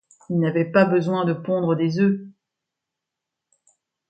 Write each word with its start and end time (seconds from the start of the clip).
Il 0.31 0.39
n'avait 0.39 0.65
pas 0.71 0.85
besoin 0.85 1.25
de 1.25 1.33
pondre 1.33 1.75
des 1.75 1.99
œufs. 1.99 2.19